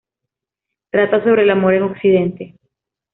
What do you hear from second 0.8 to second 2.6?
Trata sobre el amor en Occidente.